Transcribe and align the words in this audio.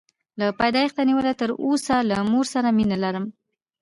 له 0.39 0.45
پیدایښته 0.59 1.01
نیولې 1.09 1.33
تر 1.41 1.49
اوسه 1.65 1.95
له 2.09 2.15
مور 2.31 2.45
سره 2.53 2.69
مینه 2.77 2.97
لرم. 3.03 3.25